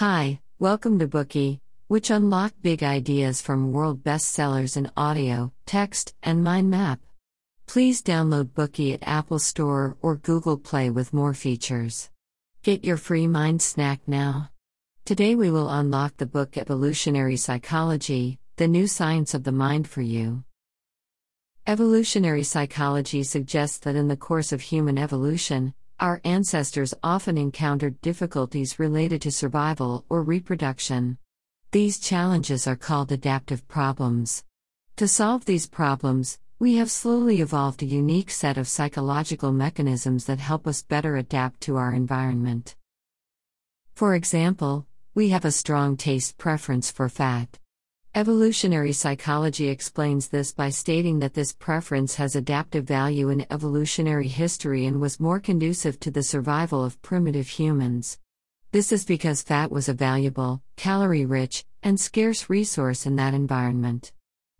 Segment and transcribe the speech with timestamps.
[0.00, 6.42] Hi, welcome to Bookey, which unlock big ideas from world bestsellers in audio, text, and
[6.42, 7.00] mind map.
[7.66, 12.08] Please download Bookey at Apple Store or Google Play with more features.
[12.62, 14.48] Get your free mind snack now.
[15.04, 20.00] Today we will unlock the book Evolutionary Psychology, the new science of the mind for
[20.00, 20.44] you.
[21.66, 28.78] Evolutionary psychology suggests that in the course of human evolution, our ancestors often encountered difficulties
[28.78, 31.18] related to survival or reproduction.
[31.72, 34.42] These challenges are called adaptive problems.
[34.96, 40.40] To solve these problems, we have slowly evolved a unique set of psychological mechanisms that
[40.40, 42.76] help us better adapt to our environment.
[43.94, 47.59] For example, we have a strong taste preference for fat.
[48.12, 54.84] Evolutionary psychology explains this by stating that this preference has adaptive value in evolutionary history
[54.84, 58.18] and was more conducive to the survival of primitive humans.
[58.72, 64.10] This is because fat was a valuable, calorie rich, and scarce resource in that environment.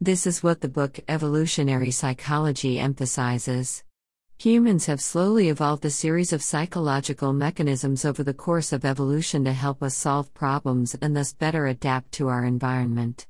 [0.00, 3.82] This is what the book Evolutionary Psychology emphasizes.
[4.38, 9.52] Humans have slowly evolved a series of psychological mechanisms over the course of evolution to
[9.52, 13.26] help us solve problems and thus better adapt to our environment.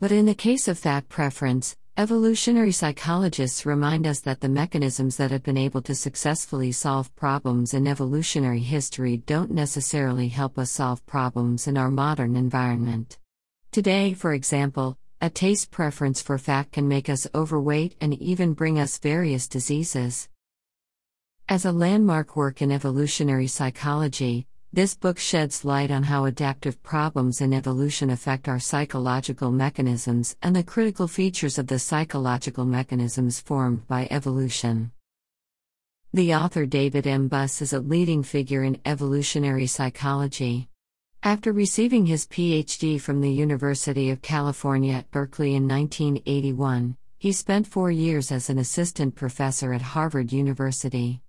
[0.00, 5.30] But in the case of fat preference, evolutionary psychologists remind us that the mechanisms that
[5.30, 11.04] have been able to successfully solve problems in evolutionary history don't necessarily help us solve
[11.04, 13.18] problems in our modern environment.
[13.72, 18.78] Today, for example, a taste preference for fat can make us overweight and even bring
[18.78, 20.30] us various diseases.
[21.46, 27.40] As a landmark work in evolutionary psychology, this book sheds light on how adaptive problems
[27.40, 33.84] in evolution affect our psychological mechanisms and the critical features of the psychological mechanisms formed
[33.88, 34.92] by evolution.
[36.12, 37.26] The author David M.
[37.26, 40.68] Buss is a leading figure in evolutionary psychology.
[41.24, 47.66] After receiving his PhD from the University of California at Berkeley in 1981, he spent
[47.66, 51.20] four years as an assistant professor at Harvard University.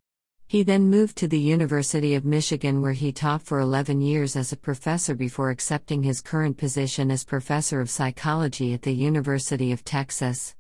[0.52, 4.52] He then moved to the University of Michigan, where he taught for 11 years as
[4.52, 9.86] a professor before accepting his current position as professor of psychology at the University of
[9.86, 10.54] Texas.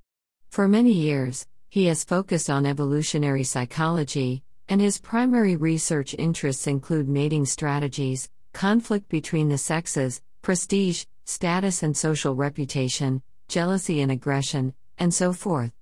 [0.49, 7.09] For many years, he has focused on evolutionary psychology, and his primary research interests include
[7.09, 15.13] mating strategies, conflict between the sexes, prestige, status and social reputation, jealousy and aggression, and
[15.13, 15.73] so forth.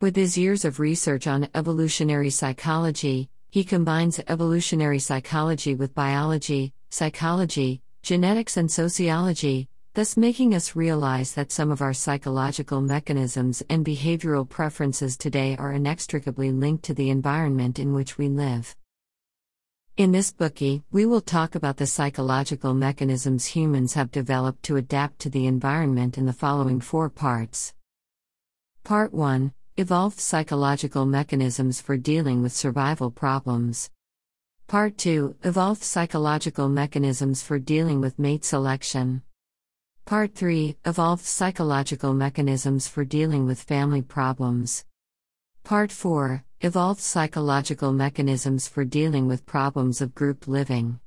[0.00, 7.82] With his years of research on evolutionary psychology, he combines evolutionary psychology with biology, psychology,
[8.02, 14.48] genetics, and sociology, thus making us realize that some of our psychological mechanisms and behavioral
[14.48, 18.76] preferences today are inextricably linked to the environment in which we live.
[19.96, 25.18] In this Bookey, we will talk about the psychological mechanisms humans have developed to adapt
[25.20, 27.74] to the environment in the following four parts.
[28.84, 33.88] Part 1 Evolved Psychological Mechanisms for Dealing with Survival Problems.
[34.66, 39.22] Part 2 Evolved Psychological Mechanisms for Dealing with Mate Selection.
[40.04, 44.84] Part 3 Evolved Psychological Mechanisms for Dealing with Family Problems.
[45.64, 51.00] Part 4 Evolved Psychological Mechanisms for Dealing with Problems of Group Living.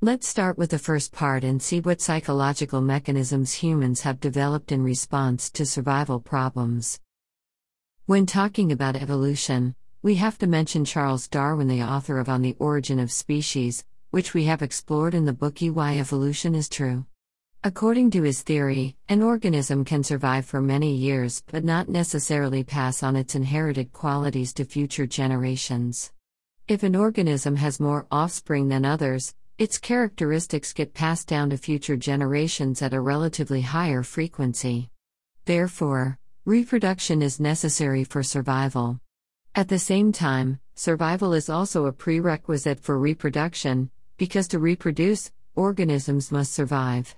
[0.00, 4.84] Let's start with the first part and see what psychological mechanisms humans have developed in
[4.84, 7.00] response to survival problems.
[8.08, 12.56] When talking about evolution, we have to mention Charles Darwin, the author of On the
[12.58, 17.04] Origin of Species, which we have explored in the book Why Evolution is True.
[17.62, 23.02] According to his theory, an organism can survive for many years but not necessarily pass
[23.02, 26.10] on its inherited qualities to future generations.
[26.66, 31.98] If an organism has more offspring than others, its characteristics get passed down to future
[31.98, 34.88] generations at a relatively higher frequency.
[35.44, 38.98] Therefore, Reproduction is necessary for survival.
[39.54, 46.32] At the same time, survival is also a prerequisite for reproduction, because to reproduce, organisms
[46.32, 47.14] must survive.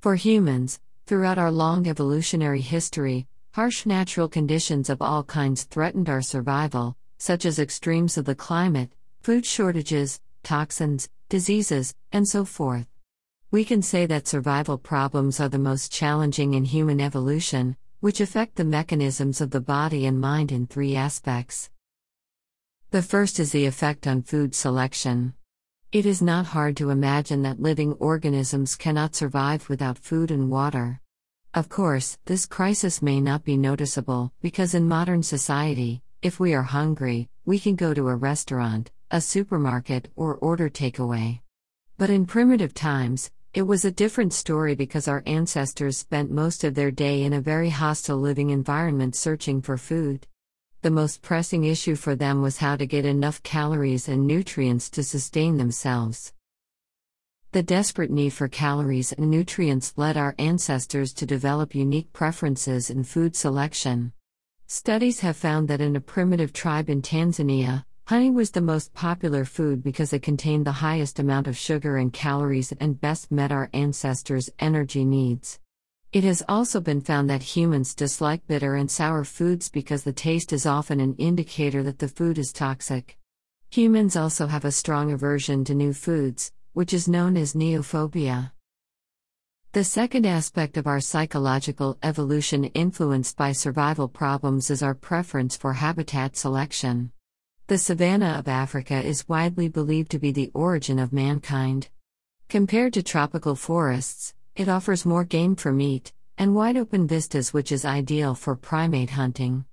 [0.00, 6.20] For humans, throughout our long evolutionary history, harsh natural conditions of all kinds threatened our
[6.20, 8.90] survival, such as extremes of the climate,
[9.20, 12.88] food shortages, toxins, diseases, and so forth.
[13.52, 18.56] We can say that survival problems are the most challenging in human evolution, which affect
[18.56, 21.70] the mechanisms of the body and mind in three aspects.
[22.90, 25.34] The first is the effect on food selection.
[25.92, 31.00] It is not hard to imagine that living organisms cannot survive without food and water.
[31.52, 36.62] Of course, this crisis may not be noticeable, because in modern society, if we are
[36.62, 41.40] hungry, we can go to a restaurant, a supermarket, or order takeaway.
[41.98, 46.76] But in primitive times, it was a different story because our ancestors spent most of
[46.76, 50.24] their day in a very hostile living environment searching for food.
[50.82, 55.02] The most pressing issue for them was how to get enough calories and nutrients to
[55.02, 56.32] sustain themselves.
[57.50, 63.02] The desperate need for calories and nutrients led our ancestors to develop unique preferences in
[63.02, 64.12] food selection.
[64.68, 69.44] Studies have found that in a primitive tribe in Tanzania, Honey was the most popular
[69.44, 73.70] food because it contained the highest amount of sugar and calories and best met our
[73.72, 75.60] ancestors' energy needs.
[76.12, 80.52] It has also been found that humans dislike bitter and sour foods because the taste
[80.52, 83.16] is often an indicator that the food is toxic.
[83.70, 88.50] Humans also have a strong aversion to new foods, which is known as neophobia.
[89.70, 95.74] The second aspect of our psychological evolution influenced by survival problems is our preference for
[95.74, 97.12] habitat selection.
[97.70, 101.88] The savanna of Africa is widely believed to be the origin of mankind.
[102.48, 107.70] Compared to tropical forests, it offers more game for meat, and wide open vistas, which
[107.70, 109.66] is ideal for primate hunting.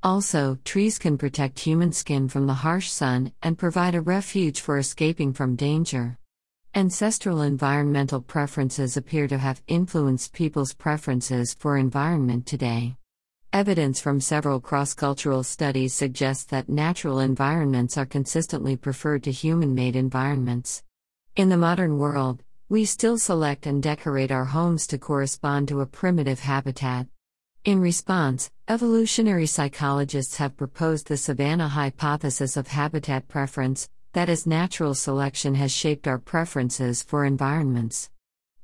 [0.00, 4.78] Also, trees can protect human skin from the harsh sun and provide a refuge for
[4.78, 6.16] escaping from danger.
[6.76, 12.94] Ancestral environmental preferences appear to have influenced people's preferences for environment today.
[13.52, 19.74] Evidence from several cross cultural studies suggests that natural environments are consistently preferred to human
[19.74, 20.84] made environments.
[21.34, 25.86] In the modern world, we still select and decorate our homes to correspond to a
[25.86, 27.08] primitive habitat.
[27.64, 34.94] In response, evolutionary psychologists have proposed the savanna hypothesis of habitat preference, that is, natural
[34.94, 38.10] selection has shaped our preferences for environments.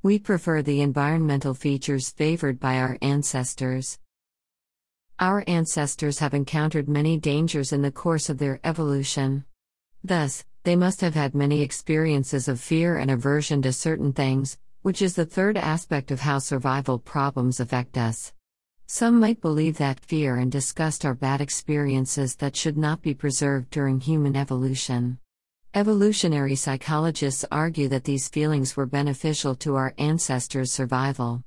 [0.05, 3.99] We prefer the environmental features favored by our ancestors.
[5.19, 9.47] Our ancestors have encountered many dangers in the course of their evolution.
[10.05, 15.01] Thus, they must have had many experiences of fear and aversion to certain things, which
[15.01, 18.35] is the third aspect of how survival problems affect us.
[18.87, 23.71] Some might believe that fear and disgust are bad experiences that should not be preserved
[23.71, 25.19] during human evolution.
[25.73, 31.43] Evolutionary psychologists argue that these feelings were beneficial to our ancestors' survival.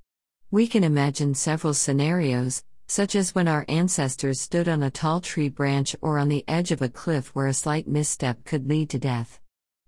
[0.50, 5.48] We can imagine several scenarios, such as when our ancestors stood on a tall tree
[5.48, 8.98] branch or on the edge of a cliff where a slight misstep could lead to
[8.98, 9.40] death.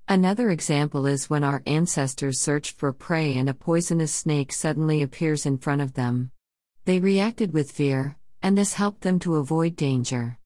[0.08, 5.48] Another example is when our ancestors searched for prey and a poisonous snake suddenly appears
[5.48, 6.30] in front of them.
[6.86, 10.38] They reacted with fear, and this helped them to avoid danger.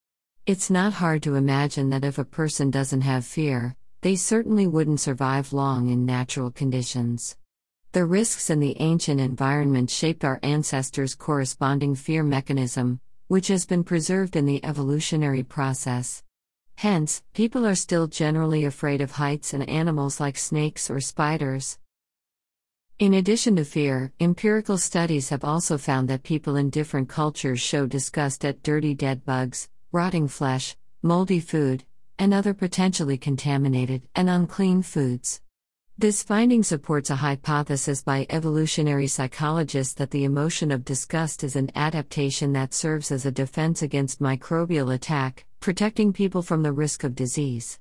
[0.46, 5.02] It's not hard to imagine that if a person doesn't have fear, they certainly wouldn't
[5.02, 7.36] survive long in natural conditions.
[7.96, 13.00] The risks in the ancient environment shaped our ancestors' corresponding fear mechanism,
[13.30, 16.22] which has been preserved in the evolutionary process.
[16.76, 21.80] Hence, people are still generally afraid of heights and animals like snakes or spiders.
[23.00, 27.88] In addition to fear, empirical studies have also found that people in different cultures show
[27.88, 31.86] disgust at dirty dead bugs, rotting flesh, moldy food,
[32.20, 35.40] and other potentially contaminated and unclean foods.
[35.98, 41.72] This finding supports a hypothesis by evolutionary psychologists that the emotion of disgust is an
[41.74, 47.16] adaptation that serves as a defense against microbial attack, protecting people from the risk of
[47.16, 47.80] disease.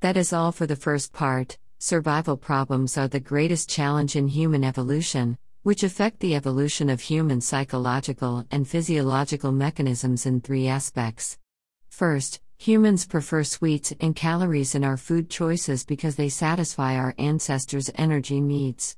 [0.00, 1.58] That is all for the first part.
[1.78, 7.42] Survival problems are the greatest challenge in human evolution, which affect the evolution of human
[7.42, 11.36] psychological and physiological mechanisms in three aspects.
[11.90, 17.90] First, Humans prefer sweets and calories in our food choices because they satisfy our ancestors'
[17.96, 18.96] energy needs.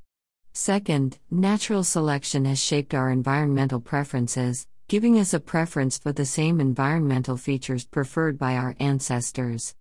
[0.53, 6.61] Second, natural selection has shaped our environmental preferences, giving us a preference for the same
[6.61, 9.75] environmental features preferred by our ancestors.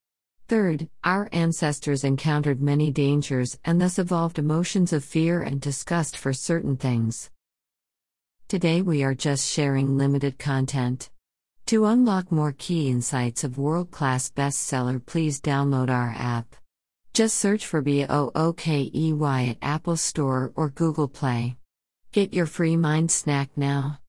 [0.47, 6.33] Third, our ancestors encountered many dangers and thus evolved emotions of fear and disgust for
[6.33, 7.29] certain things.
[8.47, 11.09] Today we are just sharing limited content.
[11.67, 16.55] To unlock more key insights of world class bestseller, please download our app.
[17.13, 18.89] Just search for BOOKEY
[19.49, 21.57] at Apple Store or Google Play.
[22.13, 23.99] Get your free mind snack now.